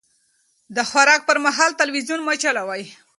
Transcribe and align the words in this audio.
د 0.75 0.77
خوراک 0.89 1.21
پر 1.29 1.37
مهال 1.45 1.71
تلويزيون 1.81 2.19
مه 2.27 2.33
چلوئ. 2.43 2.83